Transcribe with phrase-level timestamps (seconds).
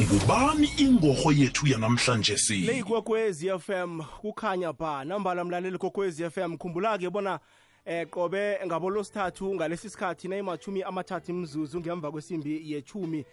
[0.00, 2.56] ngubani ingorho yethu yanamhlanje si.
[2.56, 7.40] Leyikwekwezi FM kukhanya ba nambala mlaleli kokwezi FM khumbula-ke bona
[7.84, 13.24] eh qobe ngabolosithathu ngalesi sikhathi nayimathumi amathathu imzuzu ngemva kwesimbi yechumi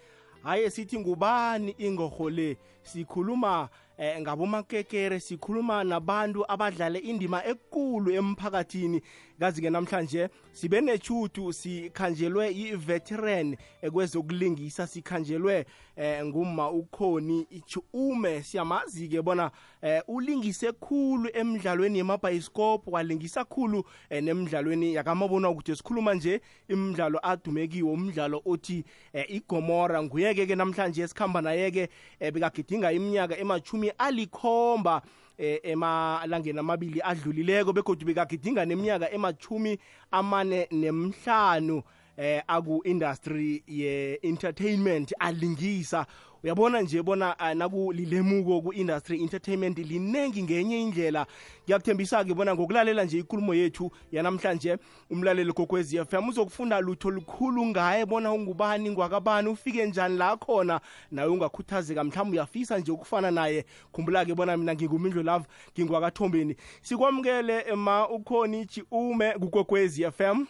[0.43, 2.57] haye sithi ngubani ingorho le?
[2.81, 9.01] Sikhuluma eh, ngabomakekere sikhuluma nabantu abadlale indima ekulu emphakathini.
[9.39, 13.57] Kazi-ke namhlanje sibe nechutu sikhanjelwe i-veteran
[13.93, 15.65] kwezokulingisa sikhanjelwe
[15.95, 17.47] eh, nguma ukhoni
[17.93, 19.51] ume siyamazi-ke bona
[19.81, 27.93] eh, ulingise khulu emidlalweni yemabhayisikophu walingisa khulu eh, nemidlalweni yakamabona kude sikhuluma nje imidlalo adumekiwo
[27.93, 30.03] umdlalo othi eh, igomora.
[30.03, 35.01] Nguye-ke ke namhlanje esikhamba naye-ke eh, bekagidinga iminyaka emachumi alikhomba.
[35.05, 39.79] eh, emalangeni amabili adlulileko begodwa bekagidinga neminyaka emachumi
[40.11, 41.83] amane nemhlanu
[42.17, 46.05] eh aku-industry ye-entertainment alingisa
[46.43, 51.25] uyabona nje bona uh, nakulilemuko ku-industry entertainment linengi ngenye indlela.
[51.65, 54.77] Ngiyakuthembisa-ke bona ngokulalela nje ikulumo yethu yanamhlanje
[55.09, 61.29] umlaleli kokwezi FM uzokufunda lutho lukhulu ngaye bona ungubani ngwakabani ufike njani la khona nawe
[61.29, 62.03] ungakhuthazeka.
[62.03, 63.65] Mhlawumbe uyafisa nje ukufana naye.
[63.91, 66.55] Khumbula-ke bona mina ngingumindlo love ngingwakathombeni.
[66.81, 70.45] Sikwamukele ma ukhoni ume kukokwezi FM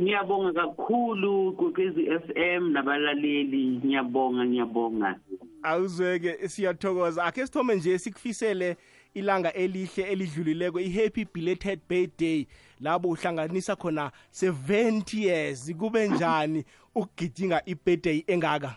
[0.00, 3.80] ngiyabonga kakhulu kwekwezi FM nabalaleli.
[3.84, 5.20] Ngiyabonga ngiyabonga.
[5.62, 7.24] Awuzweke siyathokoza.
[7.24, 8.76] Akhe sithome nje sikufisele
[9.14, 12.46] ilanga elihle elidlulileko i-happy belated birthday.
[12.80, 15.74] Labo uhlanganisa khona 70 years.
[15.78, 18.76] Kube njani ukugidinga i-birthday engaka?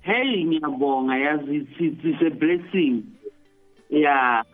[0.00, 1.16] Hey ngiyabonga.
[1.16, 3.02] Yazi it's a blessing.
[3.90, 4.44] Yeah.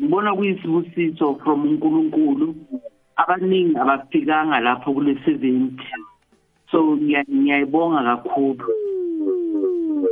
[0.00, 2.54] Ngibona kuyisibusiso from uNkulunkulu.
[3.16, 5.70] Abaningi abafikanga lapho kule 70
[6.70, 8.64] so ngiyayibonga kakhulu.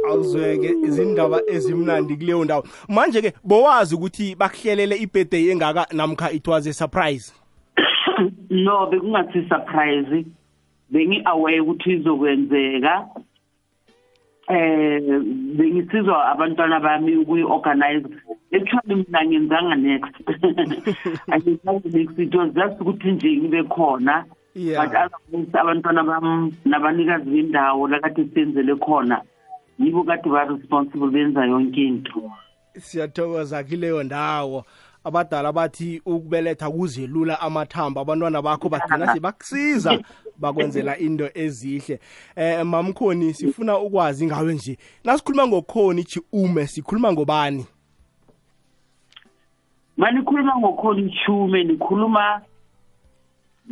[0.09, 2.65] Awuzweke izindaba ezimnandi kuleyo ndawo.
[2.89, 7.33] Manje ke bowazi ukuthi bakuhlelele ibirthday engaka namkha it was a surprise?
[8.51, 10.25] No bekungathi surprise.
[10.91, 13.07] Bengi aware ukuthi izokwenzeka.
[14.49, 15.01] Eh
[15.57, 18.09] bengisizwa abantwana bami ukuyi-organize
[18.53, 20.15] actually mina ngenzanga next.
[21.29, 24.25] Angizange next it was just ukuthi nje ngibe khona
[24.55, 24.85] Yeah.
[24.85, 29.23] but otherwise abantwana bam nabanikazi bendawo lakade senzele khona
[29.79, 32.33] yibo kade ba-responsible benza yonke into.
[32.79, 34.65] Siyathokoza kileyo ndawo.
[35.05, 39.99] Abadala bathi ukubeletha kuzelula amathambo abantwana bakho bagcina sebakusiza
[40.37, 42.01] bakwenzela into ezihle.
[42.37, 44.79] Eh mamkhoni sifuna ukwazi ngawe nje.
[45.05, 47.67] Nasikhuluma ngokhoni chi ume sikhuluma ngobani?
[50.01, 52.41] Manikhuluma ngokhona ichume nikhuluma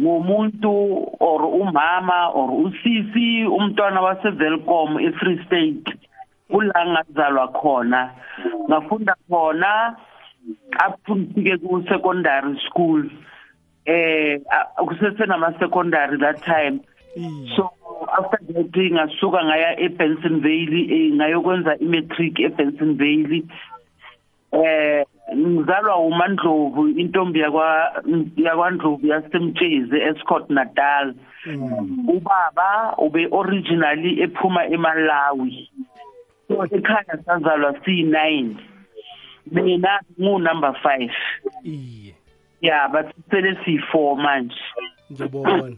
[0.00, 0.72] ngomuntu
[1.20, 5.88] or umama or usisi umntwana wasevelcom e-free state
[6.50, 8.12] kula ngazalwa khona.
[8.68, 9.96] Ngafunda khona
[10.84, 13.02] up to ngifike ku-secondary school
[13.86, 14.38] eh
[14.76, 16.80] kusesenama-secondary that time.
[17.56, 17.72] So
[18.12, 23.42] after that ngasuka ngaya eBensonville eh, ngayokwenza imatric eBensonville
[24.52, 25.04] eh
[25.36, 27.92] ngizalwa uMandlovu intombi yakwa
[28.36, 31.14] yakwaNdlovu yasemtsheze eScott Natal.
[32.08, 35.70] Ubaba ube originally ephuma eMalawi.
[36.48, 38.56] So ekhaya sazalwa si9
[39.52, 41.10] mina ngu number 5
[41.64, 42.14] iye.
[42.60, 44.56] Yeah but sele si4 manje.
[45.12, 45.76] Ngiyabona.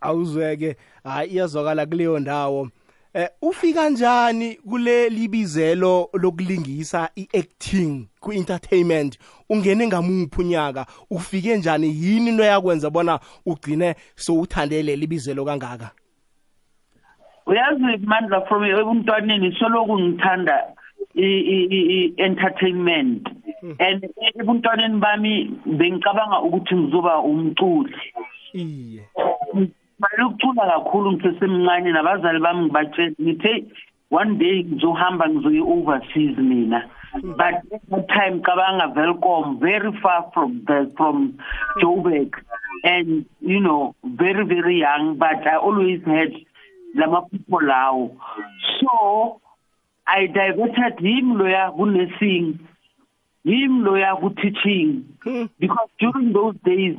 [0.00, 2.68] Awuzweke hayi iyazwakala kuleyo ndawo.
[3.14, 9.18] Eh ufika njani kule libizelo lokulingisa iacting kuentertainment?
[9.50, 10.86] Ungene ngamuphi unyaka?
[11.10, 11.86] Ufike njani?
[11.88, 15.90] Yini into yakwenza bona ugcine sowuthandele libizelo kangaka?
[17.46, 20.64] Uyazi mandla from ebuntwaneni soloku ngithanda
[21.14, 23.28] i-entertainment.
[23.78, 24.04] And
[24.40, 27.96] ebuntwaneni bami bengicabanga ukuthi ngizoba umculi.
[28.52, 29.08] Iye.
[29.98, 33.52] Manje ukucula kakhulu ngisesemncane nabazali bami ngibatshela ngithe
[34.10, 36.90] one day ngizohamba ngizoye overseas mina.
[37.22, 41.38] But at that time cabanga Velcom very far from the, from
[41.80, 42.34] Joburg
[42.84, 46.32] and you know very very young but I always had
[46.94, 48.16] lama people lawo.
[48.80, 49.40] So
[50.06, 52.60] I diverted him loya ku nursing
[53.44, 55.16] him loya ku teaching
[55.58, 56.96] because during those days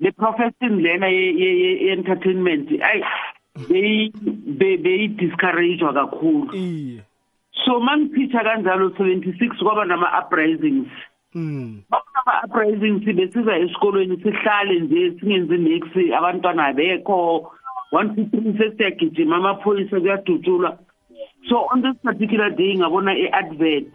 [0.00, 3.02] the profession lena ye-entertainment ay
[4.58, 6.52] beyi discourage kakhulu.
[6.54, 7.02] Iye.
[7.64, 10.88] So mangipitha kanjalo 76 kwaba nama uprisings
[11.34, 15.86] mm ama uprisings besiza esikolweni sihlale nje singenzi nix
[16.16, 17.52] abantwana bekho.
[17.92, 20.78] 123 sesiyagijima amaphoyisa kuyadutshulwa.
[21.48, 23.94] So on this particular day ngabona i-advert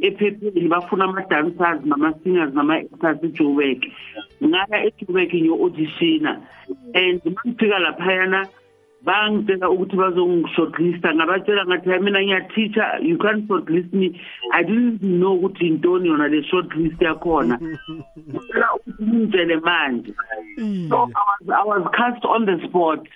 [0.00, 3.80] ephepheni bafuna ama-dancers nama-singers nama-actors ejoburg
[4.44, 6.32] ngaya ejoburg ngiyo-auditiona
[6.94, 8.46] and mangifika laphayana
[9.02, 14.20] bangicela ukuthi bazongishortlista ngabatshela ngathi hayi mina ngiyateacher you can't shortlist me.
[14.52, 17.58] I didn't know ukuthi yintoni yona le shortlist yakhona.
[17.58, 20.14] Ngicela ukuthi ngingitshele manje.
[20.88, 23.06] So I was, i was cast on the spot.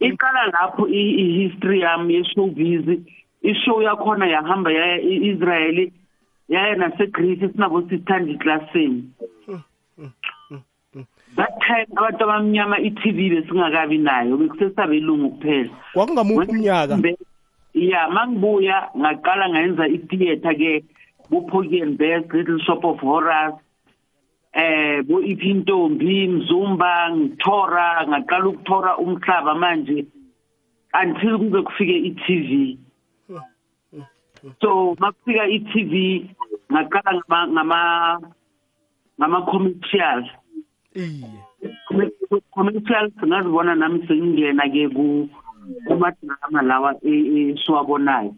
[0.00, 3.04] Iqala lapho i-history yami ye-showbiz
[3.42, 5.90] ishow yakhona yahamba yaya e-israel
[6.48, 9.10] yaya nasegreece sinabo sithanda iklasini
[11.36, 15.70] that time abantu abamnyama i-TV besingakabi nayo bekusesabelungu kuphela.
[15.92, 16.98] Kwakungamuphi umnyaka.
[17.74, 20.84] Ya mangibuya ngaqala ngayenza i-theater ke
[21.30, 23.54] bo-Poki and Best Little Shop of Horrors
[24.52, 30.06] eh bo iphintombi mzumba ngithora ngaqala ukuthora umhlaba manje
[30.94, 32.78] until kuze kufike i-TV
[34.60, 36.24] so makufika i-TV
[36.72, 37.80] ngaqala ngama
[39.18, 40.24] ngama commercial.
[40.94, 41.26] Iye.
[42.50, 45.28] Commercial singazibona nami sengingena ke ku
[45.86, 48.34] kumadrama lawa esiwabonayo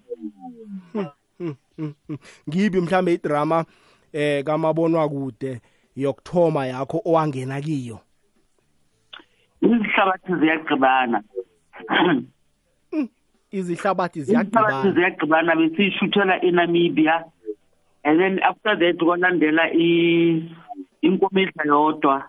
[2.48, 3.64] ngibi mhlambe idrama
[4.12, 5.60] eh kamabonwa kude
[5.96, 8.00] yokuthoma yakho owangena kiyo?
[9.62, 11.22] Izihlabathi ziyagqibana.
[13.50, 17.24] izihlabathi ziyagqibana ziyagqibana besiyishuthela eNamibia.
[18.04, 19.70] And then after that kwalandela
[21.02, 22.24] inkomidla yodwa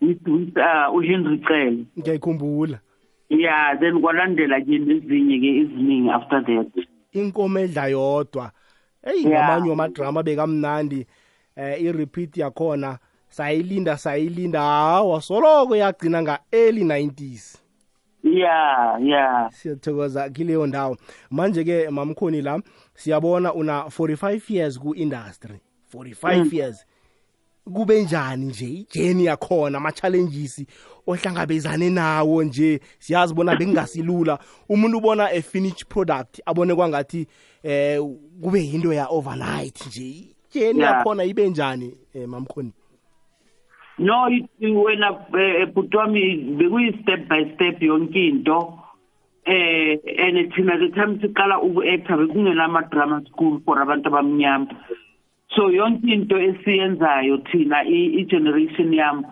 [0.00, 1.86] with with uh uHenry Cele.
[1.98, 2.80] Ngiyayikhumbula.
[3.28, 6.86] Yeah then kwalandela ke nezinye ke eziningi after that.
[7.12, 8.50] Inkomo edla yodwa
[9.04, 11.06] hey ngamanye wamadrama bekamnandi
[11.56, 12.98] eh i-repeat yakhona
[13.28, 14.60] sayilinda sayilinda.
[14.60, 17.62] Hawa soloko yagcina nga-early 90s
[18.26, 19.50] yeah yeah.
[19.52, 20.96] Siyathokoza kileyo ndawo.
[21.30, 22.60] Manje ke mamkhoni la
[22.94, 25.60] siyabona una 45 years ku-industry.
[25.94, 26.50] 45 mm.
[26.52, 26.86] years.
[27.74, 28.66] Kube njani nje?
[28.66, 30.64] Ijeni yakhona ama-challenges
[31.06, 32.80] ohlangabezane nawo nje.
[32.98, 34.38] Siyazi bona bengingasilula
[34.68, 37.26] umuntu ubona a finished product abone kwangathi
[37.62, 38.00] eh
[38.42, 40.36] kube yinto ya overnight nje.
[40.54, 42.72] Ijeni yakhona ibe njani eh mamkhoni?
[43.98, 44.28] No
[44.60, 45.12] wena
[45.74, 46.22] bhuti wami
[46.58, 48.58] bekuyi-step by step yonke into
[49.46, 54.68] eh and thina the time siqala uku-acta bekungenama-drama school for abantu abamnyama
[55.54, 59.24] so yonke into esiyenzayo thina i-generation yami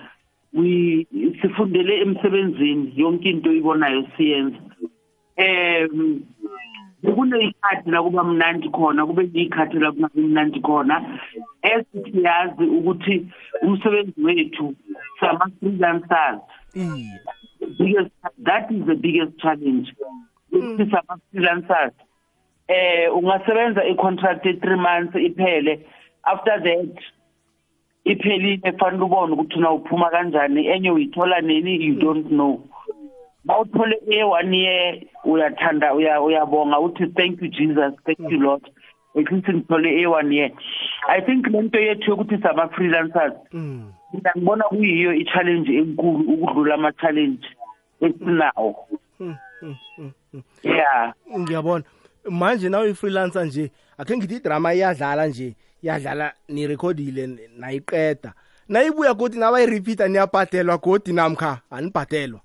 [0.55, 1.06] we
[1.43, 4.58] sifundele emsebenzini yonke into ibonayo siyenza
[5.37, 6.22] um
[7.12, 11.20] kuneyikhathi la kuba mnandi khona kube neyikhathi la kungabi mnandi khona.
[11.62, 13.26] Esiyazi ukuthi
[13.62, 14.74] umsebenzi wethu
[15.20, 16.40] sama-freelancers
[17.78, 18.10] biggest
[18.44, 19.92] that is the biggest challenge.
[20.52, 21.92] Ukuthi sama-freelancers
[22.68, 25.86] eh ungasebenza i-contract ye-three months iphele.
[26.24, 26.98] After that
[28.04, 32.60] iphelile fanele ubone ukuthi na uphuma kanjani enye uyithola nini you don't know.
[33.44, 37.93] Bawuthole e-one year uyathanda uyabonga uthi thank you jesus.
[38.05, 38.62] Thank you lord.
[39.17, 40.50] At least ngithole e-one year
[41.08, 47.46] i think le nto yethu yokuthi sama-freelancers mina ngibona kuyiyo i-challenge enkulu ukudlula ama-challenge
[48.00, 48.88] esinawo.
[50.62, 51.14] Yeah.
[51.38, 51.85] Ngiyabona.
[52.31, 58.32] Manje nawe i-freelancer nje akhe ngithi idrama iyadlala nje yadlala nirekhodile nayiqeda.
[58.69, 62.41] Nayibuya godi nabayirepeata niyabhadelwa godi namkha anibhadelwa.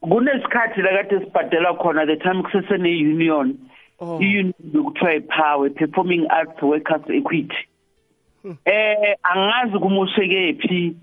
[0.00, 3.58] Kunesikhathi la kade sibhadelwa khona the time kusesene-union
[4.00, 7.56] i-union bekuthiwa ipower performing arts workers equity.
[8.64, 10.96] Eh angazi kumosheke phi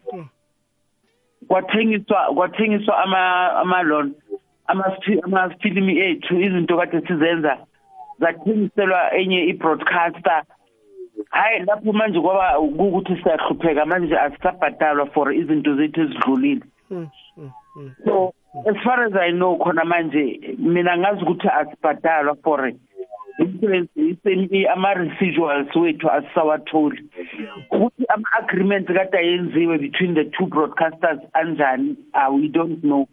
[1.48, 4.14] kwathengiswa kwathengiswa ama amalon
[4.68, 7.58] amafilimi ethu izinto kade sizenza.
[8.20, 10.44] Zathengiselwa enye i-broadcaster.
[11.30, 16.62] Hayi lapho manje kwaba ukuthi siyahlupheka manje asisabhatalwa for izinto zethu ezidlulile.
[18.06, 18.34] So
[18.66, 22.72] as far as i know khona manje mina ngazi ukuthi asibhatalwa for
[24.74, 27.04] ama-residuals wethu asisawatholi.
[27.72, 33.08] Ukuthi ama-agreements kade ayenziwe between the two broadcasters anjani uh, we don't know.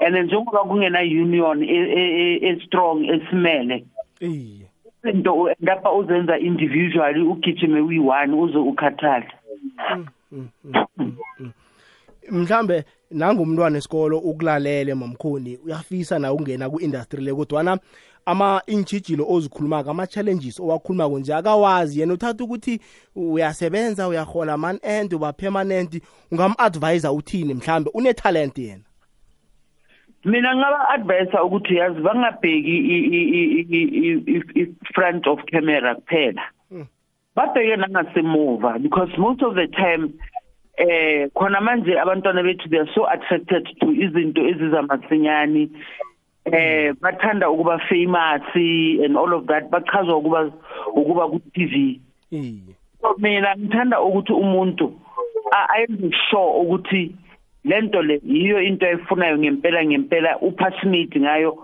[0.00, 3.84] And njengoba kungena-union e-strong esimele
[4.20, 4.66] iye
[5.04, 9.28] into lapha uzenza individually ugijime uyi-one uze ukhathale.
[12.30, 17.78] Mhlambe nangumntwana esikolo ukulalele mamkhoni uyafisa na ukungena ku-industry le kodwana
[18.26, 22.00] ama-intshijilo ozikhulumako ama-challenges owakhulumako nje akawazi.
[22.00, 22.80] Yena uthatha ukuthi
[23.16, 26.02] uyasebenza uyahola man end uba permanent
[26.32, 27.54] ungam-advisa uthini?
[27.54, 28.82] Mhlambe une-talent yena.
[30.24, 32.76] Mina ngaba advise ukuthi yazi bangabheki
[34.54, 36.42] i-front of camera kuphela.
[37.36, 40.12] Babheke nangasemuva because most of the time
[40.82, 45.70] eh khona manje abantwana bethu they are so attracted to izinto ezizamasinyani.
[46.44, 49.70] Eh bathanda ukuba famous and all of that.
[49.70, 50.52] Bachazwa ukuba
[50.96, 52.74] ukuba ku TV iye.
[53.00, 54.92] So mina ngithanda ukuthi umuntu
[55.52, 57.14] ayenze sure ukuthi
[57.64, 61.58] lento le yiyo into efunayo ngempela ngempela upassionate ngayo.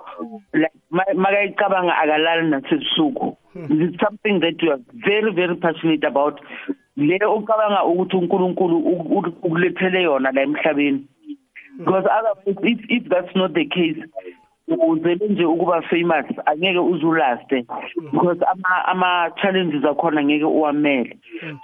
[0.53, 0.73] Like
[1.15, 3.37] makayicabanga akalali nasebusuku.
[3.55, 6.41] It's something that you are very very passionate about.
[6.99, 8.77] Le ucabanga ukuthi uNkulunkulu
[9.43, 11.07] ukulethele yona la emhlabeni.
[11.79, 14.03] Because otherwise if, if that's not the case
[14.77, 17.67] uzele nje ukuba famous angeke uzulaste
[18.13, 21.19] because ama ama challenges akhona ngeke uwamele.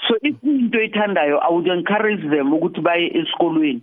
[0.09, 3.83] So if into ethandayo i would encourage them ukuthi baye esikolweni.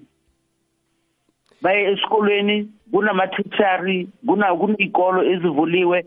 [1.61, 6.05] Baye esikolweni kunama teachery kuna kunezikolo ezivuliwe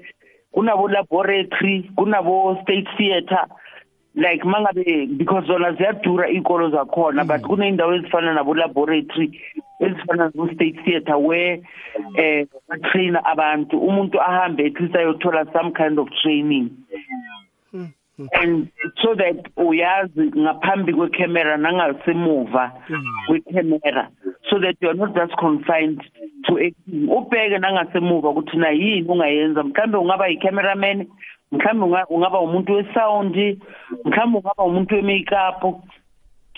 [0.53, 3.47] kunabo laboratory kunabo state theater
[4.17, 9.41] like mangabe because zona ziyadura iy'kolo zakhona but kuney'ndawo ezifana nabo laboratory
[9.81, 11.61] ezifana nabo state theater where
[12.17, 13.79] eh batrain abantu.
[13.79, 16.71] Umuntu ahambe at least ayothola some kind of training.
[18.17, 18.71] And
[19.03, 22.73] so that uyazi ngaphambi kwecamera nangasemuva
[23.27, 24.09] kwecamera
[24.49, 26.01] so that you are not just confined
[26.47, 27.09] to acting.
[27.09, 29.63] Ubheke nangasemuva ukuthi na yini ungayenza.
[29.63, 31.07] Mhlambe ungaba yi-cameraman
[31.55, 33.37] mhlambe ungaba umuntu wesound
[34.05, 35.85] mhlambe ungaba umuntu we-makeup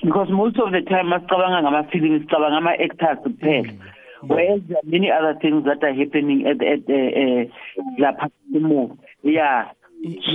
[0.03, 3.73] because most of the time masicabanga ngama-film sicabanga ama-actors kuphela.
[4.23, 7.45] Whereas there are many other things that are happening at, at uh, uh,
[7.99, 9.71] lapha emuva yeah.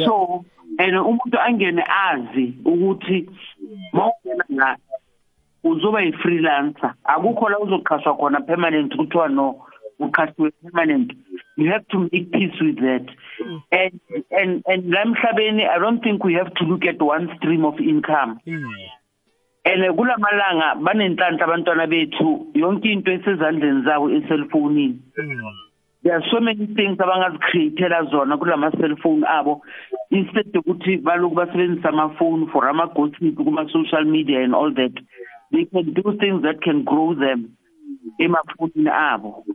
[0.06, 0.46] So
[0.80, 3.30] and umuntu angene azi ukuthi
[3.94, 4.78] mawungena la
[5.64, 6.94] uzoba yi-freelancer.
[7.04, 9.48] Akukho la uzoqashwa khona permanent kuthiwa no.
[9.52, 9.71] uqashiwe
[10.10, 11.12] permanent
[11.58, 13.06] you have to make peace with that.
[13.72, 14.00] And
[14.32, 17.80] and and la emhlabeni i don't think we have to look at one stream of
[17.80, 18.40] income.
[18.46, 25.00] And kulamalanga banenhlanhla abantwana bethu yonke into esezandleni zabo eselfonini
[26.04, 29.62] there are so many things abangazicreatela zona kulama cellphone abo
[30.10, 34.96] instead ukuthi baloku basebenzisa amafoni for ama-gossip kuma-social media and all that
[35.52, 37.52] they can do things that can grow them
[38.20, 39.46] emafonini abo.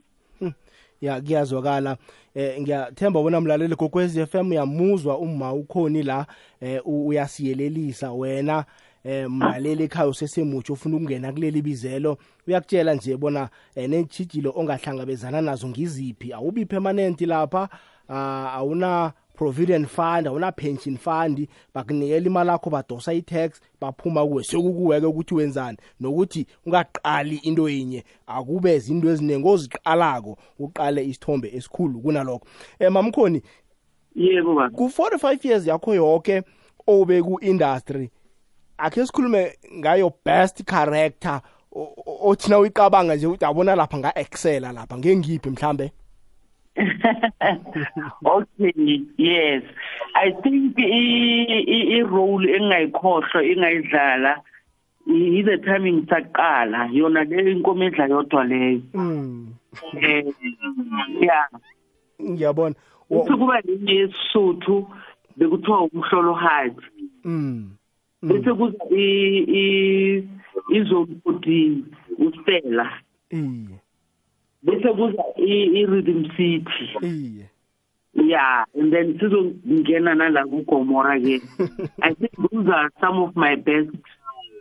[1.00, 1.96] Ya kuyazwakala.
[2.34, 6.26] Eh ngiyathemba bona mlaleli gokwezi FM uyamuzwa uma ukhoni la
[6.60, 8.64] eh uyasiyelelisa wena
[9.04, 12.18] eh mlaleli ekhaya usesemutsho ufuna ukungena kuleli bizelo.
[12.48, 16.32] Uyakutshela nje bona nenjijilo ongahlangabezana nazo ngiziphi?
[16.32, 17.68] Awubi permanent lapha?
[18.08, 24.44] Awuna provident fund awuna pension fund bakunikela imali yakho badosa i-tax baphuma kuwe.
[24.44, 25.78] Sekukuweke ukuthi wenzani?
[26.00, 28.04] Nokuthi ungaqali into yinye.
[28.26, 32.46] Akube izinto eziningi oziqalako uqale isithombe esikhulu kunalokho.
[32.78, 33.42] Eh mamkhoni
[34.16, 36.42] yebo baba ku 45 years yakho yonke
[36.86, 38.10] obe ku industry
[38.78, 41.40] akhe sikhulume ngayo best character
[42.22, 45.92] othina uyicabanga nje ukuthi abona lapha nga excela lapha ngengiphi mhlambe?
[48.24, 49.62] okay yes.
[50.14, 54.42] I think i role engayikhohlwa engayidlala
[55.08, 58.82] i the timing saqala yona le inkomo edla yodwa leyo
[60.02, 60.24] eh
[61.20, 61.48] yeah.
[62.20, 62.74] Ngiyabona.
[63.08, 64.86] Kuba lenye yesisuthu
[65.36, 66.76] bekuthiwa umhlolo hard.
[67.24, 67.70] Mm.
[68.22, 69.04] Bese kuza i
[69.62, 70.28] i
[70.70, 71.84] izomfudini
[72.18, 72.92] usela
[73.30, 73.80] iye.
[74.66, 76.88] Bese kuza i rhythm city.
[77.02, 77.46] Iye.
[78.14, 81.40] Yeah and then sizongena nala kuGomora ke.
[82.02, 83.94] I think those are some of my best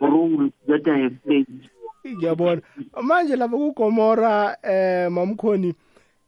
[0.00, 1.70] roles that i have played.
[2.06, 2.62] Ngiyabona.
[3.02, 5.74] Manje lapha kuGomora eh mamkhoni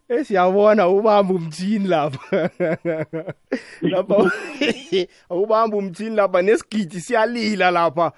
[0.09, 2.51] esiyabona ubamba umthini lapha.
[3.83, 4.31] Lapha
[5.31, 8.13] ubamba umthini lapha nesigidi siyalila lapha.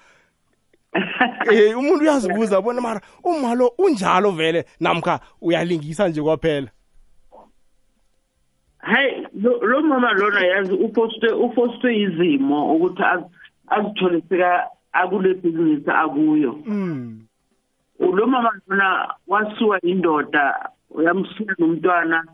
[1.51, 6.67] eh umuntu uyazibuza bona mara umalo unjalo vele namkha uyalingisa nje kwaphela?
[8.83, 13.03] Hey lo mama lona yazi uposte uposte izimo ukuthi
[13.67, 16.59] azithole sika akule business akuyo.
[16.65, 17.27] Mm
[18.01, 22.25] lo mama lona wasuwa indoda uyamshiya nomntwana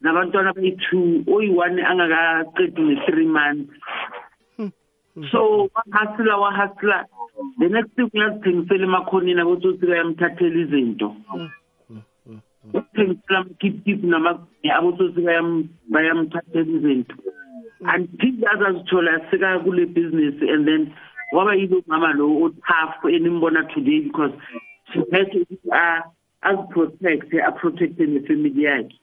[0.00, 3.72] nabantwana bayi-two oyi-one angakaqedi ne-three months.
[5.30, 7.04] So wahasila wahasila
[7.60, 11.16] the next thing uyazithengisela emakhonini abotsotsi bayamthathela izinto.
[12.74, 14.00] Ukuthengisela amakipkip
[14.78, 15.20] abotsotsi
[15.88, 17.14] bayamthathela izinto.
[17.80, 20.92] Until azazithola sika kule business and then
[21.32, 24.32] waba yilo mama lo otough enimbona today because
[24.92, 26.00] she had to uh,
[26.42, 28.96] aziprotecte aprotecte nefamily yakhe.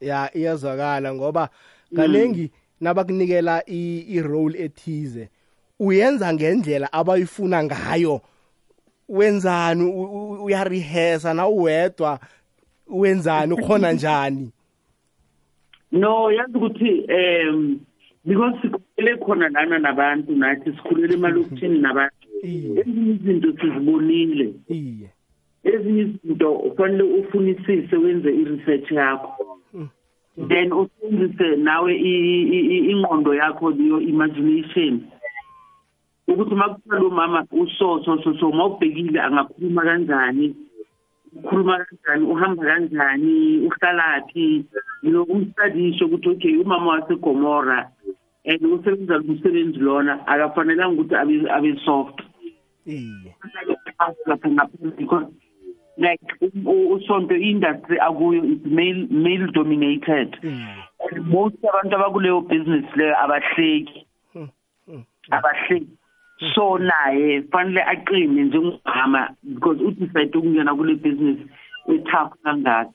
[0.00, 1.48] Ya iyazwakala ngoba
[1.96, 2.50] kaningi
[2.80, 5.28] nabakunikela i-role ethize.
[5.80, 8.20] Uyenza ngendlela abayifuna ngayo.
[9.08, 9.84] Wenzani?
[10.44, 12.20] Uyarehesa na uwedwa?
[12.88, 13.52] Wenzani?
[13.52, 14.50] Ukhona njani?
[15.92, 17.80] No yazi ukuthi um
[18.24, 22.28] because sikhulele khona lana nabantu nathi sikhulele emalokishini nabantu.
[22.42, 24.54] Ezinye izinto sizibonile.
[24.68, 25.10] Iye.
[25.64, 29.46] Ezinye izinto ufanele ufunisise wenze i-research yakho.
[30.48, 31.96] Then usebenzise nawe
[32.90, 35.10] ingqondo yakho your imagination.
[36.32, 40.54] Ukuthi makuthiwa lo mama uso so so so mawubhekile angakhuluma kanjani
[41.36, 44.64] ukhuluma kanjani uhamba kanjani uhlalaphi
[45.02, 47.90] you umstadisho ukuthi okay umama wasegomora
[48.44, 52.20] and usebenza umsebenzi lona akafanelanga ukuthi abe abe soft.
[52.86, 53.34] Iye.
[54.98, 55.26] Because
[55.98, 60.36] like usonto industry akuyo is male male dominated.
[61.26, 64.06] Most abantu abakuleyo business leyo abahleki.
[65.30, 65.99] Abahleki.
[66.54, 71.38] So naye fanele aqine njengomama because udecide ukungena kule business
[71.88, 72.90] etough kangaka.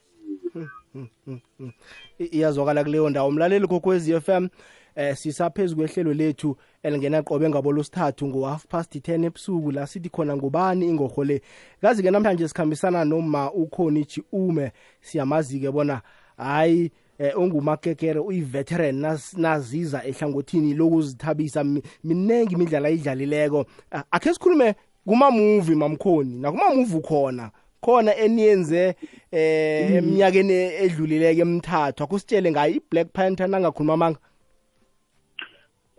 [2.18, 3.30] Iyazwakala kuleyo ndawo.
[3.30, 4.48] Mlaleli kokwezi FM
[4.96, 9.70] eh sisaphezulu kwehlelo lethu elingena qobe ngabo losithathu ngo half past 10 ebusuku.
[9.72, 11.42] La sithi khona ngubani ingorho le?
[11.80, 14.72] Kazi ke namhlanje sikhambisana noma ukhonichi ume.
[15.00, 16.00] Siyamazi ke bona
[16.36, 21.64] hayi eh ungumakekere uyiveteran naziza ehlangothini lokuzithabisa.
[22.04, 23.66] Minengi imidlalo ayidlalileko.
[24.10, 28.94] Akhe sikhulume kuma movie mamkhoni na kuma movie khona khona eniyenze
[29.32, 32.04] eh eminyakeni edlulileke emithathu.
[32.04, 34.18] Akusitshele ngayo iBlack Panther nangakhuluma amanga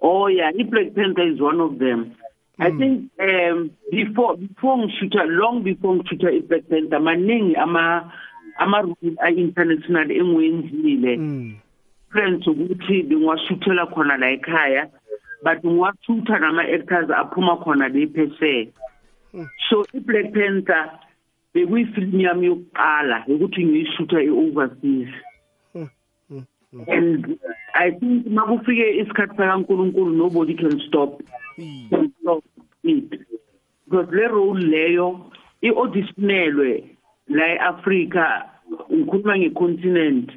[0.02, 2.16] Oh yeah, Black Panther is one of them.
[2.60, 2.66] Mm.
[2.66, 8.12] I think um before before ngishutha long before ngishutha iBlack Panther maningi ama
[8.60, 11.18] ama rule international engwenzile.
[11.18, 11.56] Mm.
[12.10, 14.90] Friends ukuthi bengiwashuthela khona la ekhaya
[15.44, 18.72] but ngiwashutha nama actors aphuma khona le phese.
[19.70, 20.92] So iBlack Panther
[21.54, 25.14] bekuyifilm yami yokuqala ukuthi ngiyishutha e-overseas.
[26.88, 27.40] and
[27.74, 31.22] i think makufike isikhathi sakaNkuluNkulu nobody can stop
[31.90, 32.44] can stop
[32.84, 33.10] it
[33.86, 35.32] because le role leyo
[35.62, 38.50] iauditionelwe la eAfrica
[38.92, 40.28] ngikhuluma ngecontinent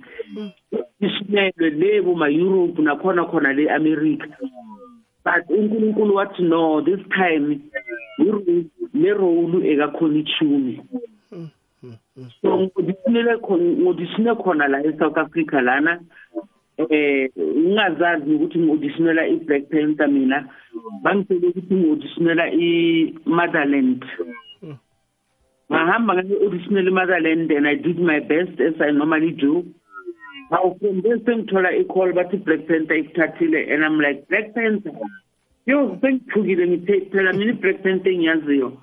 [1.01, 4.29] isinelwe le boma Europe nakhona khona le America.
[5.25, 7.61] But uNkulunkulu wathi no this time
[8.95, 10.81] le role ekakhona ichumi
[12.43, 16.01] so ngodisinele khona ngodisine khona la eSouth Africa lana
[16.79, 20.39] eh ngingazazi ukuthi ngiauditionela iBlack Panther mina
[21.03, 24.05] bangitshela ukuthi ngiauditionela iMotherland.
[25.91, 29.67] Ngahamba ngi-auditionela iMotherland and I did my best as I normally do.
[30.51, 34.93] How from there sengithola i-call bathi Black Panther ikuthathile and I'm like Black Panther?
[35.67, 38.79] Yo sengithukile ngithe phela mina iBlack Panther engiyaziyo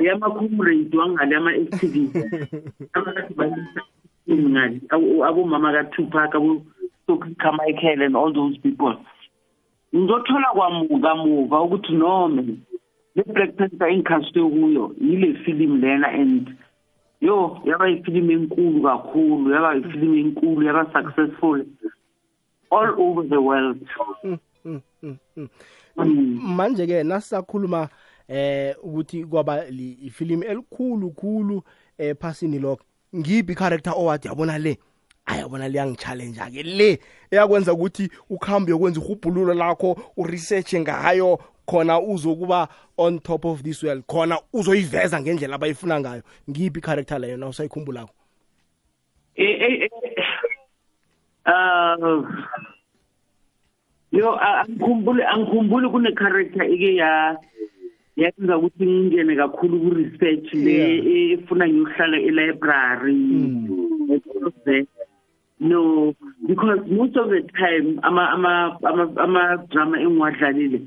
[0.00, 2.16] yama-comrade wangale ama-activist
[4.26, 4.80] ngale
[5.28, 8.96] abomama ka-tupac abo-michael and all those people.
[9.94, 10.50] Ngizothola
[11.02, 12.58] kamuva ukuthi nome.
[13.26, 16.56] Le black panther engikhaswe kuyo yile film lena and
[17.20, 21.64] yo yaba yifilimu enkulu kakhulu yaba yifilimu enkulu yaba successful.
[22.70, 23.86] All over the world.
[25.96, 27.88] Manje ke nasisakhuluma
[28.28, 31.62] eh ukuthi kwaba ifilimu elikhulu khulu
[31.98, 32.84] eh phasini lokho.
[33.16, 34.78] Ngiphi character owathi yabona le?
[35.26, 37.00] Ayabona liyangichallenge ke le.
[37.30, 41.38] Eyakwenza ukuthi ukhambe yokwenza ihubhululo lakho uresearch ngayo
[41.70, 46.22] khona uzokuba on top of this world khona uzoyiveza ngendlela abayifuna ngayo.
[46.50, 48.14] Ngiphi character leyo na usayikhumbulako?
[49.36, 49.88] Eh eh
[51.46, 52.26] uh
[54.12, 57.38] yo angikhumbuli angikhumbuli kune character ike ya
[58.16, 60.76] yenza ukuthi ngingene kakhulu ku research le
[61.32, 63.14] efuna ngiyohlala e library
[65.60, 66.14] no
[66.46, 68.52] because most of the time ama ama
[69.16, 70.80] ama drama engiwadlalile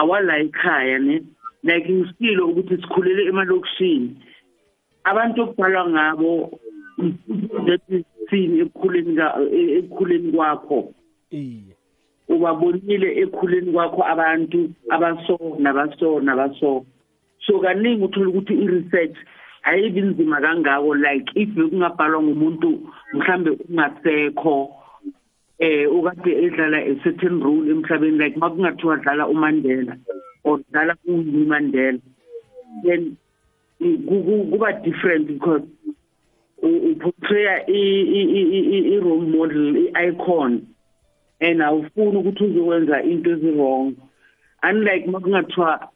[0.00, 1.16] awala ekhaya ne?
[1.62, 4.16] Like ngisikile ukuthi sikhulele emalokishini.
[5.04, 6.60] Abantu okubhalwa ngabo
[8.30, 9.12] seen ekukhuleni
[9.78, 10.94] ekukhuleni kwakho.
[11.30, 11.74] Iye.
[12.28, 16.86] Ubabonile ekhuleni kwakho abantu abaso nabaso nabaso.
[17.46, 19.16] So kaningi uthola ukuthi i-research
[19.62, 22.80] ayibi nzima kangako like if bekungabhalwa ngumuntu
[23.14, 24.77] mhlambe ungasekho
[25.58, 29.96] eh ukade edlala a certain role emhlabeni like makungathiwa dlala uMandela
[30.44, 32.00] or dlala uWinnie Mandela
[32.84, 33.16] then
[33.78, 35.62] kuba different because
[36.62, 40.66] uportraya i-role model i-icon
[41.40, 43.94] and awufuni ukuthi uzokwenza into ezi-wrong.
[44.62, 45.88] Unlike makungathiwa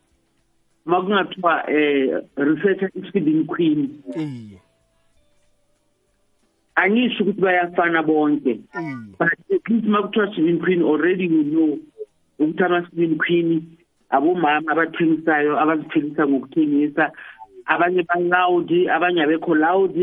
[0.84, 4.02] makungathiwa eh researcher isfeeding queen.
[4.16, 4.58] Iye.
[6.74, 8.60] Angisho ukuthi bayafana bonke.
[8.74, 11.78] Iye but at least makuthiwa swimming queen already you know
[12.40, 13.76] ukuthi ama-swimming queen
[14.10, 17.12] abomama abathengisayo abazithengisa ngokuthengisa.
[17.66, 19.94] Abanye ba-loud abanye abekho loud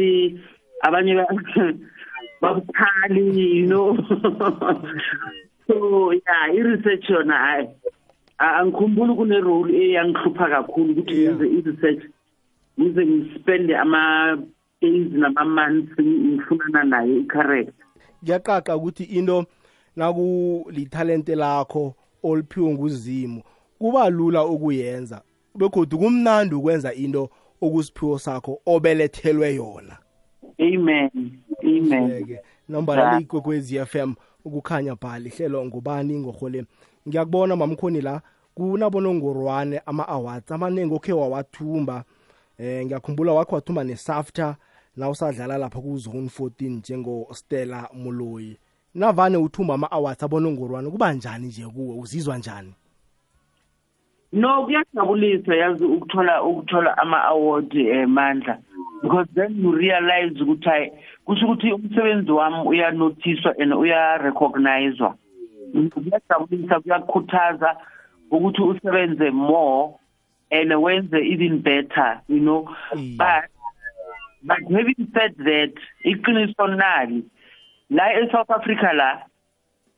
[0.83, 1.75] abanye ba-
[2.41, 3.97] babukhali you know.
[5.67, 7.67] So yeah i-research yona hayi
[8.39, 11.35] a- angikhumbuli kune-role eyangihlupha kakhulu ukuthi Yeah.
[11.35, 12.03] ngenze i-research
[12.79, 13.77] ngize ngispende
[14.81, 17.73] ama-days nama-months ngifunana nayo i-character
[18.19, 19.45] kuyaqaqa ukuthi into
[19.95, 23.43] nakulithalente lakho oliphiwe nguzimu
[23.79, 25.21] kuba lula ukuyenza.
[25.55, 27.29] Begodwa kumnandi ukwenza into
[27.61, 29.97] okusiphiwo sakho obelethelwe yona.
[30.59, 31.09] Amen
[31.63, 32.11] amen.
[32.11, 32.39] Eke
[32.69, 34.13] nambala leyigwekwezi FM
[34.45, 36.65] ukukhanya bhali hlelo ngubani ngorhole.
[37.07, 38.21] Ngiyakubona mamkhoni la
[38.55, 42.03] kunabonongorwane ama-awards amaningi okhe wawathumba.
[42.57, 44.55] Eh ngiyakhumbula wakhe wathumba nesafta
[44.99, 48.57] na usadlala lapha ku-zone 14 njengostella muloyi
[48.95, 51.95] navane uthumba ama-awards abonongorwane kuba njani nje kuwe?
[51.97, 52.73] Uzizwa njani?
[54.33, 58.57] No kuyajabulisa yazi ukuthola ukuthola ama-award eh mandla.
[59.03, 60.91] Because then you realize ukuthi hayi
[61.25, 65.15] kusho ukuthi umsebenzi wami uyanotiswa and uyarecognizwa.
[65.93, 67.75] Kuyajabulisa kuyakhuthaza
[68.31, 69.93] ukuthi usebenze more
[70.51, 72.69] and wenze even better you know?
[72.95, 73.17] Mm.
[73.17, 73.58] but
[74.43, 75.73] but having said that
[76.05, 77.23] iqiniso nali
[77.89, 79.23] la e-south africa la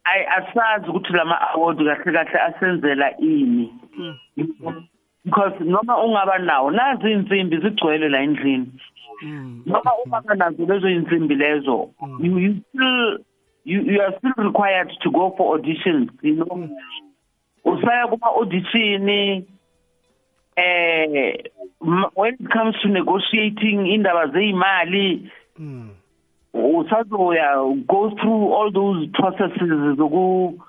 [0.03, 3.69] ay asazi ukuthi lama award kahle kahle asenzela ini.
[5.23, 8.67] Because noma ungaba nawo nazi insimbi zigcwele la endlini.
[9.65, 13.17] Noma ungaba nazo lezo insimbi lezo you, you still
[13.63, 16.69] you, you are still required to go for auditions you know?
[17.65, 19.45] Usaya kuma audition
[20.55, 21.33] eh
[22.15, 25.89] when it comes to negotiating indaba zeimali Mm.
[26.53, 30.59] usazoya go through all those processes zoku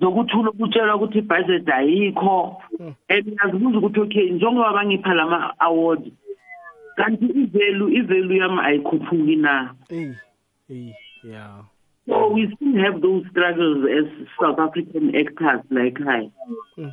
[0.00, 2.62] zokuthula ukutshelwa ukuthi ibudget ayikho
[3.08, 6.12] and yazibuza ukuthi okay njengoba bangipha lama award
[6.96, 10.12] kanti ivalue ivalue yami ayikhuphuki na Ey,
[10.70, 10.94] ey,
[11.24, 11.62] yeah.
[12.08, 14.06] so we still have those struggles as
[14.40, 16.30] south african actors like hi
[16.78, 16.92] mm.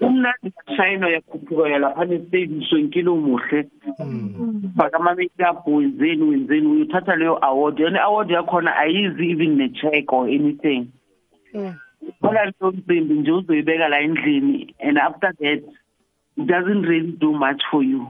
[0.00, 3.68] Umnandi shayino yakhuphuka yalaphana estage sonkile umuhle
[4.76, 7.80] faka ama-makeup wenzeni wenzeni uyothatha leyo award.
[7.80, 10.86] And i-award yakhona ayizi even ne-check or anything.
[11.54, 11.74] Mm.
[12.20, 15.62] thola leyo nsimbi nje uzoyibeka la endlini and after that
[16.36, 18.06] it doesn't really do much for you.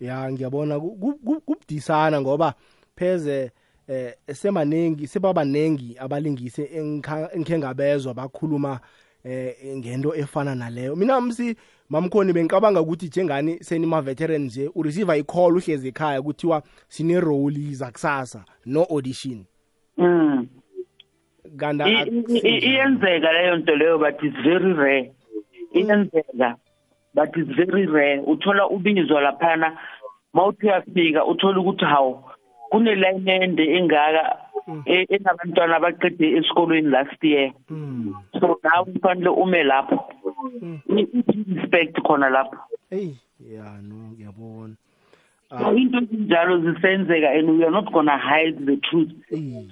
[0.00, 2.54] Ya ngiyabona ku- ku- ku- kubudisana ngoba
[2.96, 3.50] pheze
[3.88, 8.80] eh semaningi sebabanengi abalingise engikha- engikhe ngabezwa bakhuluma
[9.24, 10.96] eh ngento efana naleyo.
[10.96, 11.56] Mina msi
[11.90, 18.44] mamkhoni bengicabanga ukuthi njengani senima veteran nje ureceive i-call uhlezi ekhaya kuthiwa sine role zakusasa
[18.66, 19.44] no audition.
[19.98, 20.46] Mm.
[21.88, 25.12] i- iyenzeka leyo nto leyo but it's very rare.
[25.72, 26.56] Iyenzeka
[27.14, 28.20] but it's very rare.
[28.20, 29.78] Uthola ubizwa laphana
[30.32, 32.24] mawuthi uyafika uthola ukuthi hawu
[32.74, 34.36] kunelayini ende engaka
[34.86, 37.52] e- enabantwana abaqede esikolweni last year.
[37.70, 38.14] Mm.
[38.40, 39.98] so nawe kufanele ume lapho.
[40.62, 40.80] Mm.
[40.88, 42.56] i-respect khona lapho.
[42.90, 43.14] Ey,
[43.54, 44.74] ya no ngiyabona.
[45.50, 49.12] so into ezinjalo zisenzeka and we are not gonna hide the truth.
[49.30, 49.68] Ey,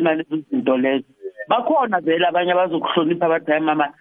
[0.00, 1.04] nalezo zinto lezo.
[1.48, 3.92] Bakhona vele abanye abazokuhlonipha abathi hayi mama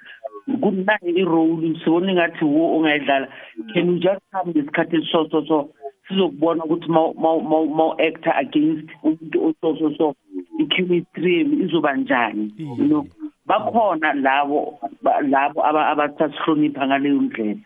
[0.62, 1.80] kunayo irole.
[1.84, 3.28] Sibona ingathi wo ungayidlala
[3.74, 5.70] can you just come ngesikhathi esiso so so
[6.10, 10.16] sizokubona ukuthi mawu-actor against umuntu oso so so
[10.60, 13.08] i-chemistry yenu izoba njani you know
[13.46, 17.60] bakhona labo ba- labo aba- abasasihlonipha ngaleyo ndlela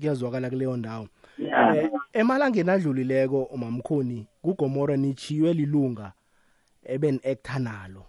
[0.00, 1.08] kuyazwakala kuleyo ndawo.
[1.38, 1.76] Yeah.
[1.76, 6.12] Eh, emalangeni adlulileko umamkhoni kugomora nichiywe lilunga
[6.84, 8.04] eben actor nalo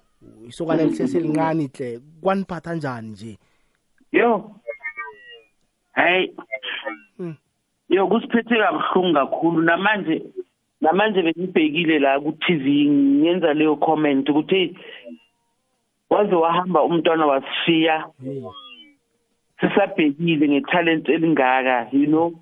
[0.47, 3.37] isokana liseselincane hle kwaniphatha njani nje
[4.11, 4.51] yo
[5.91, 6.35] hayi
[7.19, 7.35] Mm.
[7.91, 9.61] Yo kusiphethe kabuhlungu kakhulu.
[9.61, 10.23] Namanje
[10.81, 14.73] namanje bengibhekile la ku-tv ngenza leyo comment ukuthi hey
[16.09, 18.05] waze wahamba umntwana wasishiya
[19.59, 22.33] sisabhekile ngetalent elingaka you know.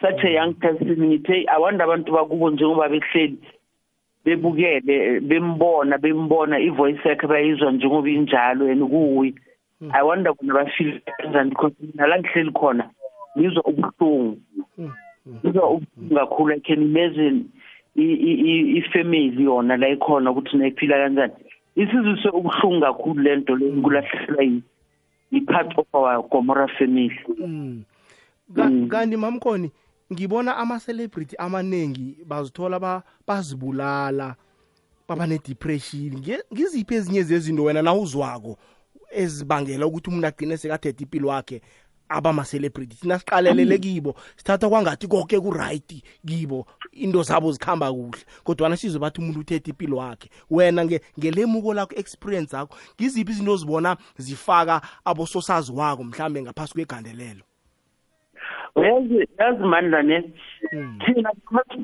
[0.00, 3.38] Such a young person ngithe awanda abantu bakubo njengoba behleli
[4.24, 9.34] bebukele bembona bembona ivoice yakhe bayizwa njengoba injalo and kuwi
[9.92, 12.90] i wonder bona bafeel kanjani because mina la ngihleli khona
[13.38, 14.38] ngizwa ubuhlungu.
[15.44, 16.54] Ngizwa ubuhlungu kakhulu.
[16.54, 17.44] I can imagine
[17.94, 21.32] ifamily yona la ikhona ukuthi nayiphila kanjani.
[21.76, 24.62] Isizwe ubuhlungu kakhulu lento le kulahlekelwa
[25.32, 27.18] i-part of our Gomora family.
[27.38, 27.84] Mm.
[28.56, 28.88] mm.
[28.88, 29.70] kanti mamkoni
[30.12, 34.36] ngibona ama-celebrity amaningi bazithola bazibulala
[35.08, 36.22] baba ne-depression.
[36.52, 38.58] Ngiziphi ezinye zezinto wena na uzwako
[39.10, 41.60] ezibangela ukuthi umuntu agcine sekathethe impilo wakhe
[42.10, 42.96] abama-celebrity.
[42.96, 44.14] Thina siqalelele kibo.
[44.36, 46.66] Sithatha kwangathi konke ku-right kibo.
[46.92, 48.24] Into zabo zikhamba kuhle.
[48.44, 50.28] Kodwana sizwe bathi umuntu uthethe impilo wakhe.
[50.50, 57.44] Wena ngelemuko lakho experience yakho ngiziphi izinto ozibona zifaka abososazi wako mhlambe ngaphasi kwegandelelo?
[58.76, 60.32] Yazi yazi mandla ne
[60.70, 60.98] hmm.
[60.98, 61.30] thina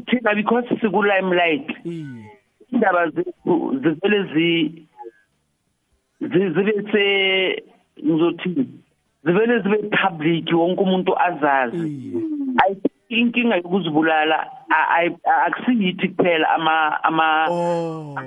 [0.06, 1.70] thina because siku-limelight.
[2.72, 4.22] Indaba zethu zivele
[6.20, 7.62] zibe se
[8.04, 8.85] ngizothini
[9.26, 12.12] zivele zibe public wonke umuntu azazi.
[13.08, 14.50] Inkinga yokuzibulala
[15.46, 18.18] akusiyithi kuphela ama ama oh.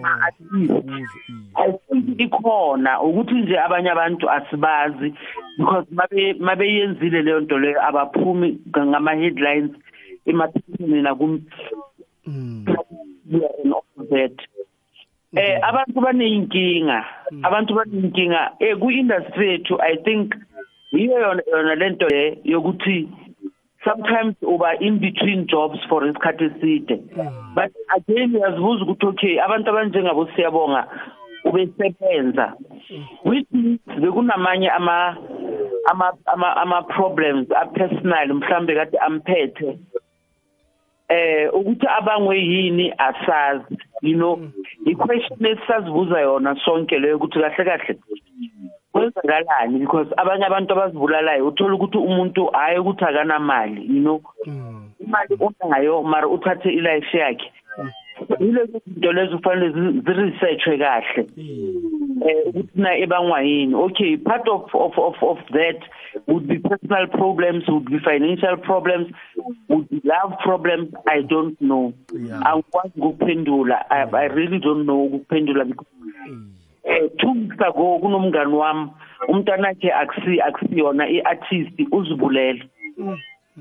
[2.18, 5.14] Ikhona ukuthi nje abanye abantu asibazi
[5.58, 9.72] because mabe mabeyenzile leyo nto leyo abaphumi ngama headlines
[10.26, 11.42] emaphephandeni nakum
[12.26, 12.66] mm.
[14.10, 14.38] that.
[15.36, 17.46] Eh abantu baneyinkinga mm.
[17.46, 18.52] abantu baneyinkinga.
[18.60, 20.34] Eh ku industry yethu i think
[20.92, 23.08] yiyo yona yona lento le yokuthi
[23.84, 27.00] sometimes uba in between jobs for isikhathi eside.
[27.16, 27.56] Mm.
[27.56, 30.88] but again uyazibuza ukuthi okay abantu abanjengabo siyabonga
[31.46, 32.54] ubesebenza.
[33.24, 35.18] Which means bekunamanye ama
[35.92, 39.80] ama ama ama problems a personal mhlambe kade amphethe.
[41.10, 44.36] Eh ukuthi abangwe yini asazi you know.
[44.36, 44.52] Mm.
[44.86, 48.00] i question esisazibuza yona sonke leyo ukuthi kahle kahle.
[49.22, 54.22] Kwenzakalani because abanye abantu abazibulalayo uthola ukuthi umuntu hayi ukuthi akanamali you know?
[54.46, 54.90] Mm.
[55.00, 57.52] imali unayo mara uthathe ilife yakhe.
[58.40, 61.28] Yilezo zinto lezo kufanele ziresearchwe kahle.
[62.28, 63.76] Eh ukuthi na ebangwa yini?
[63.76, 65.80] Okay part of of of of that
[66.28, 69.08] would be personal problems would be financial problems
[69.70, 71.94] would be love problems i don't know.
[72.46, 75.88] Angikwazi ukuphendula i really don't know ukuphendula because
[76.84, 78.90] eh two weeks ago kunomngani wami
[79.28, 82.66] umntanakhe akusi akusiyona iartist uzibulela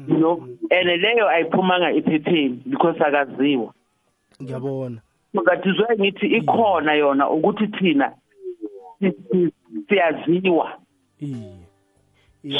[0.08, 3.74] you know and leyo ayiphumanga ephepheni because akaziwa.
[4.42, 5.00] Ngiyabona.
[5.34, 8.12] Ngizwe ngithi ikhona yona ukuthi thina
[9.88, 10.78] siyaziwa.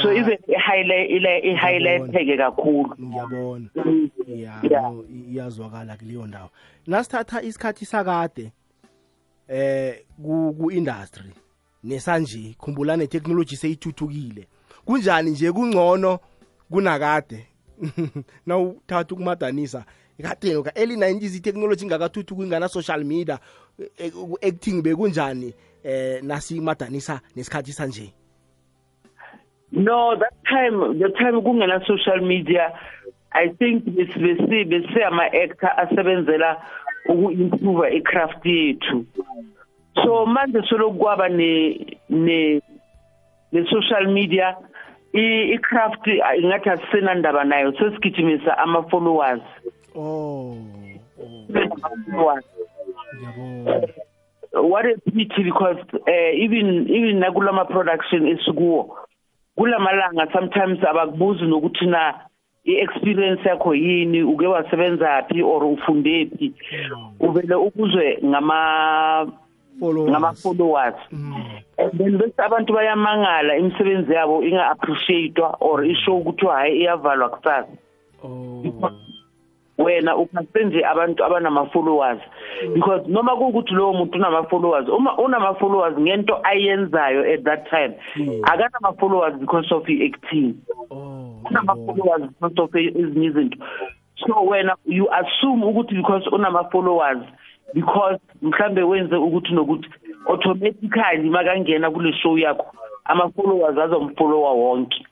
[0.03, 2.95] So even i-highlight ile i-highlight kakhulu.
[3.01, 3.69] Ngiyabona.
[4.63, 4.93] Ya
[5.31, 6.51] iyazwakala kuleyo ndawo.
[6.87, 8.53] Nasithatha isikhathi sakade
[9.49, 11.33] eh ku industry
[11.85, 14.47] nesanje khumbula ne technology seyithuthukile.
[14.85, 16.19] Kunjani nje kungcono?
[16.71, 17.47] Kunakade.
[18.47, 19.85] Nawuthatha ukumadanisa.
[20.19, 23.39] Ekadeni ka early 90s itechnology ingakathuthuki ingana social media
[24.43, 28.13] acting bekunjani eh nasimadanisa nesikhathi sanje?
[29.71, 32.73] No that time the time kungena social media
[33.33, 36.57] i think bese bese ama actor asebenzela
[37.09, 39.07] uku-improve icraft yethu.
[40.05, 42.61] So manje solokwaba ne ne
[43.53, 44.57] ne social media.
[45.13, 49.41] I-craft ingathi asisenandaba nayo sesigijimisa ama-followers
[49.95, 50.59] oh,
[52.15, 52.41] oh.
[54.53, 58.99] what a pity because uh, even even nakulama production esikuwo
[59.57, 62.15] kulamalanga sometimes abakubuzi nokuthi na
[62.65, 67.29] i-experience yakho yini uke wasebenza phi or ufundephi hmm.
[67.29, 69.33] uvele ukuzwe ngama
[69.83, 71.35] ngama followers mm.
[71.79, 77.69] and then bese abantu bayamangala imisebenzi yabo inga appreciatewa or isho ukuthi hayi iyavalwa kusasa
[78.25, 78.91] oh.
[79.79, 82.19] Wena uphase nje abantu abanama followers
[82.67, 82.75] mm.
[82.75, 87.95] because noma kuukuthi lowo muntu unama followers uma unama followers ngento ayenzayo at that time
[88.17, 88.41] mm.
[88.43, 90.55] akanama followers because of i-acting.
[90.91, 93.59] Oh unama followers because of ezinye izinto.
[94.17, 97.23] So wena you assume ukuthi because unama followers
[97.75, 99.89] because mhlambe wenze ukuthi nokuthi
[100.27, 102.67] automatically makangena kule show yakho
[103.05, 105.05] ama followers azomfollower wonke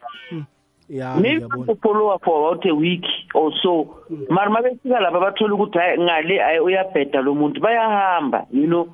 [0.88, 1.44] yeah maybe
[1.82, 3.84] follower for about a week or so.
[4.08, 4.26] Hmm.
[4.30, 8.88] mara mabefika lapha bathola ukuthi hayi ngale hayi uyabheda lo muntu bayahamba you know.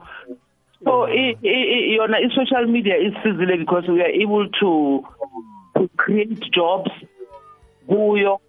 [0.85, 5.05] So yona i-social media isizile because we are able to
[5.77, 6.91] to create jobs
[7.87, 8.41] kuyo.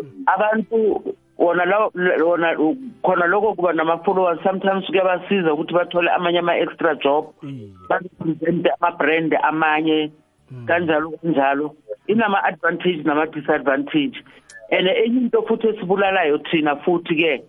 [0.00, 0.24] Hmm.
[0.26, 1.92] abantu wona lawo
[2.26, 2.54] wona
[3.02, 4.42] khona lokho kuba nama-followers.
[4.42, 7.70] Sometimes kuyabasiza ukuthi bathole amanye ama-extra job Iye.
[7.88, 10.10] bapresente ama-brand amanye
[10.66, 11.74] kanjalo kanjalo.
[12.06, 14.24] Inama-advantage nama-disadvantage.
[14.70, 17.42] And enye into futhi esibulalayo thina futhi-ke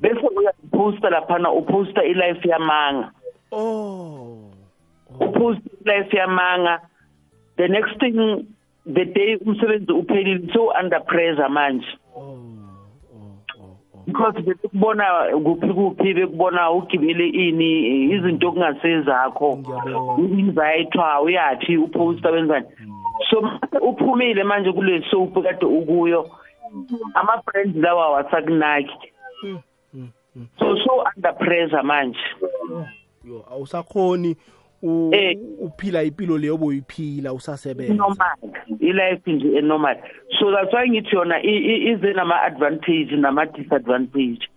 [0.00, 3.10] bese uyaphosta laphana uphosta ilife yamanga.
[3.52, 4.50] Oh.
[5.20, 6.80] Uphosta ilife yamanga.
[7.56, 8.46] The next thing
[8.84, 11.86] the day umsebenzi uphelile so under pressure manje.
[12.14, 12.38] Oh.
[14.16, 15.04] Because bekubona
[15.44, 20.38] kuphi kuphi bekubona ugibele ini izinto okungasezakho Ngiyabona.
[20.38, 22.66] invayithwa uyathi uposta wenzani
[23.30, 26.30] so mase uphumile manje kule soap kade ukuyo.
[27.14, 29.12] Ama brands lawa wasakunaki
[30.58, 32.18] so so under pressure manje.
[33.24, 34.36] Yo awusakhoni u- Eh.
[35.60, 37.94] Uphila impilo leyo boyiphila usasebenza.
[37.94, 38.36] Normal
[38.80, 39.96] ilife nje enormal
[40.38, 44.48] so that's why ngithi yona i- i- ize nama advantage nama disadvantage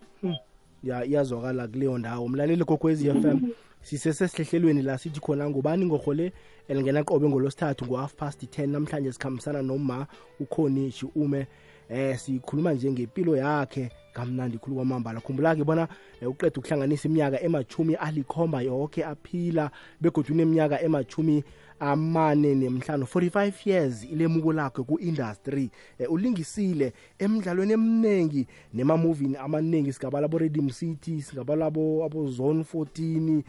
[0.84, 2.28] ya iyazwakala kuleyo ndawo.
[2.28, 3.38] Mlaleli kokwezi FM
[3.80, 6.32] sisesesihlelweni la sithi khona ngubani ngorhole
[6.68, 10.06] elingena qobe ngolosithathu ngo-half past 10 namhlanje sikhambisana noma
[10.40, 11.46] ukhonishi ume.
[11.90, 15.20] Eh sikhuluma nje ngempilo yakhe kamnandi khulu kwamambala.
[15.20, 15.88] Khumbula-ke bona
[16.22, 21.44] eh, uqeda ukuhlanganisa iminyaka emachumi alikhomba yonke aphila begodwa uneminyaka emachumi
[21.80, 25.70] amane nemhlanu 45 years ilemuko lakhe ku-industry.
[25.98, 33.42] Eh, ulingisile emidlalweni eminingi nemamuvini amaningi singabala abo-redim city singabala abo- abo-zone 14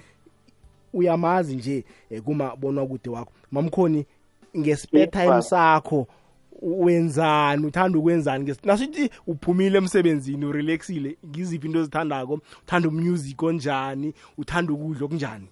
[0.93, 3.31] uyamazi nje eh, kumabonwa kude wakho.
[3.51, 4.05] Mamkhoni
[4.57, 5.41] ngespare Yes, time baba.
[5.41, 6.07] sakho
[6.61, 12.39] wenzani uthanda ukwenzani nasithi uphumile emsebenzini urelaxile ngiziphi into ozithandako?
[12.63, 14.13] Uthanda umusic onjani?
[14.37, 15.47] Uthanda ukudla okunjani?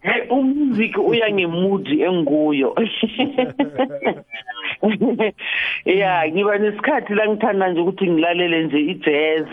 [0.00, 2.74] Hey umusic uya ngemood engikuyo.
[5.84, 9.48] Yeah, ngiba nesikhathi la ngithanda nje ukuthi ngilalele nje ijazz,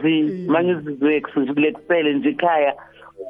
[0.47, 2.73] mangizizwe ngizikulexele nje ekhaya.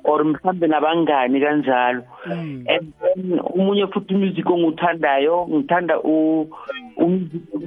[0.04, 2.04] Or mhlambe nabangani kanjalo.
[2.26, 6.48] And then umunye futhi umusic onguthandayo, ngithanda u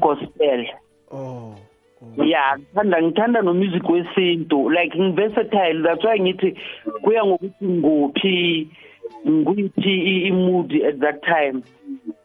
[0.00, 0.66] gospel.
[1.10, 1.54] oh
[2.02, 2.24] oh.
[2.24, 4.70] Yeah, ngithanda ngithanda no music wesintu.
[4.70, 6.56] Like ngiversatile that's why ngithi
[7.02, 8.68] kuya ngokuthi nguphi
[9.26, 11.62] nguyiphi i- i-mood at that time.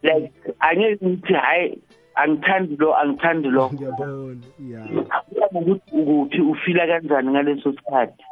[0.04, 1.78] Like angeke ngithi hayi
[2.16, 3.70] angithandi lo angithandi lo.
[3.74, 4.82] Ngiyabona ya
[5.22, 8.24] kuya ngokuthi ukuphi ufila kanjani ngaleso sikhathi.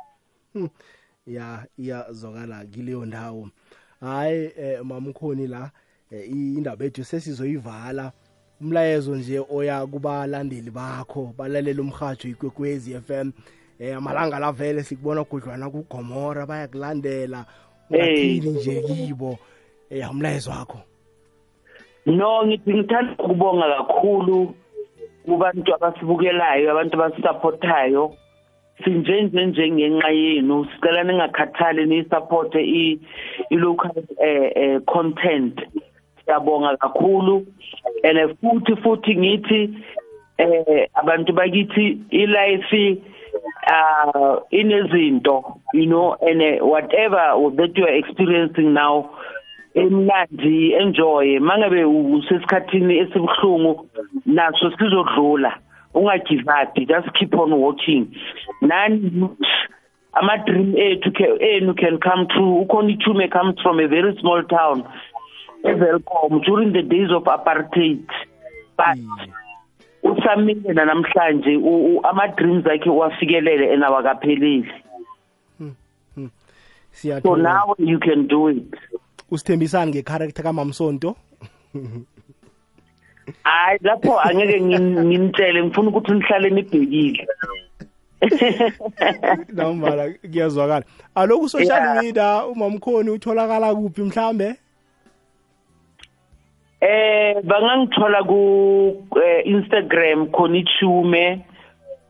[1.28, 3.50] Ya iyazwakala kileyo ndawo.
[4.00, 5.72] Hayi eh, mamkhoni la
[6.12, 8.12] eh, indaba ethu sesizoyivala.
[8.62, 13.32] Umlayezo nje oya kubalandeli bakho balalela umhajo ikwekwezi FM
[13.80, 17.46] eh amalanga la vele sikubona kudlwana kugomora bayakulandela.
[17.90, 19.38] Ungathini nje kibo
[19.90, 20.80] eh umlayezo wakho?
[22.06, 24.56] No ngithi ngithanda ukubonga kakhulu
[25.26, 28.16] kubantu abasibukelayo abantu abasupportayo.
[28.84, 30.66] Sinje nje nje ngenxa yenu.
[30.66, 33.00] Sicela ningakhathali niyisupporte i
[33.50, 35.62] i-local eh, eh content.
[36.26, 37.46] Siyabonga kakhulu.
[38.04, 39.62] And futhi futhi ngithi
[40.38, 43.02] eh abantu bakithi ilife
[43.68, 49.10] uh inezinto you know and uh, whatever that you are experiencing now
[49.76, 51.40] emnandi enjoy.
[51.40, 53.90] Mangabe usesikhathini esibuhlungu
[54.26, 55.58] naso sizodlula.
[56.00, 58.04] Ungagive up just keep on walking.
[58.62, 59.30] Nani
[60.14, 62.66] ama dream ethu ke- enu can come true.
[62.66, 64.84] Ukhona ichume comes from a very small town
[65.64, 68.06] evelcom during the days of apartheid.
[68.78, 68.98] But
[70.04, 74.70] usamile namhlanje u- u- ama dreams akhe wafikelele and awakapheleli.
[75.60, 76.30] So
[76.92, 77.44] siyathola.
[77.44, 78.74] Now you can do it.
[79.32, 81.16] Usithembisani ngecharacter kamamsonto?
[83.44, 87.28] hayi lapho angeke nginitshele ngifuna ukuthi nihlale nibhekile.
[89.54, 90.86] Nambala kuyazwakala.
[91.16, 94.56] Aloku social media umamkhoni utholakala kuphi mhlambe?
[96.82, 101.46] Eh bangangithola ku eh, Instagram khona ichume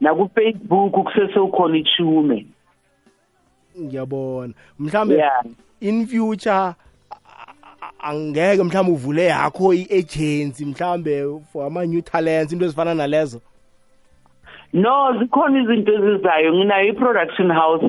[0.01, 2.45] na ku Facebook kusese ukhona ichume.
[3.79, 4.53] Ngiyabona.
[4.79, 5.23] Mhlambe
[5.81, 6.75] in future
[7.99, 13.41] angeke mhlawumbe uvule yakho i-agency mhlawumbe for ama-new talents into ezifana nalezo?
[14.73, 16.53] No zikhona izinto ezizayo.
[16.53, 17.85] Nginayo i-production house.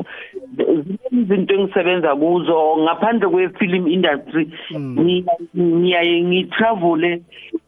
[0.57, 2.77] Ziningi izinto engisebenza kuzo.
[2.79, 7.23] Ngaphandle kwe-film industry ngiya- ngiyaye ngitravule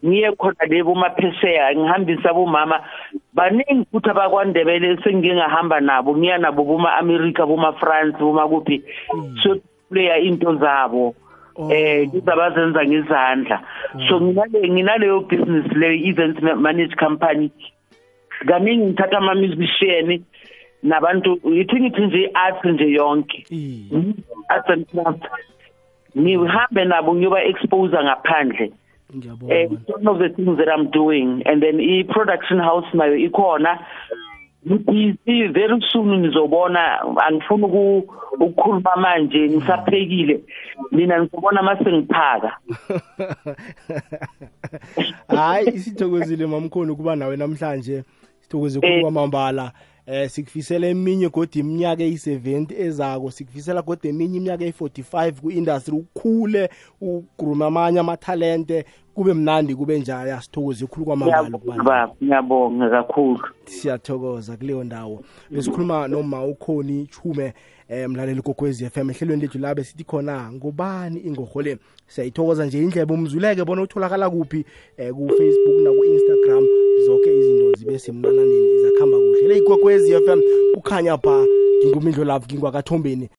[0.06, 2.80] ngiye khona le bomaphesheya ngihambisa bomama
[3.34, 8.82] baningi futhi abakwandebele sengike ngahamba nabo ngiya nabo boma-amerika boma-france bomakuphi
[9.42, 9.56] so
[9.90, 11.14] leya into zabo.
[11.68, 13.60] Eh izabazenza ngezandla.
[14.08, 17.50] So nginale nginaleyo business le event manage company
[18.46, 20.24] kaningi ngithatha ama-musician
[20.82, 23.44] nabantu yithi ngithi nje i-art nje yonke.
[23.50, 24.14] Iye.
[24.50, 25.24] arts and craft
[26.18, 28.66] ngihambe nabo ngiyoba-expose ngaphandle.
[28.66, 33.16] Eh ngiyabona it's one of the things that I'm doing and then i-production house nayo
[33.16, 33.78] ikhona.
[34.64, 40.40] Busy very soon nizobona angifuni uku- ukukhuluma manje ngisaphekile.
[40.92, 42.56] Mina ngizobona mase ngiphaka.
[45.28, 48.04] Hayi sithokozile mamkhulu kuba nawe namhlanje.
[48.40, 49.12] Sithokoze khulu Eh.
[50.10, 56.70] Kwamambala eh sikufisela eminye godi iminyaka eyi-70 ezako sikufisela godi eminye iminyaka eyi-45 ku-industry ukhule
[57.00, 58.84] ugrume amanye amathalente
[59.14, 61.84] kube mnandi kube njaya sithokoze khulu kwamambala kuba ngiyabonga nawe.
[61.84, 67.54] baba ngiyabonga kakhulu siyathokoza kuleyo ndawo besikhuluma noma ukhoni chume
[67.90, 71.78] eh mlaleli kokwezi FM ehlelweni lethu labe sithi khona ngubani ingorhole?
[72.06, 74.64] Siyayithokoza nje indlebe umzuleke bona utholakala kuphi
[74.96, 76.66] eh kufacebook Facebook na ku Instagram
[77.06, 79.48] zonke izinto zibe semnananeni zakuhamba kuhle.
[79.48, 80.40] Le ikwekwezi FM
[80.76, 81.46] ukhanya pha
[81.84, 83.28] ngingumindlo love ngingwakathombeni